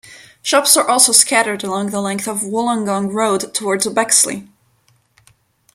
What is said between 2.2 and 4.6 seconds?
of Wollongong Road towards Bexley.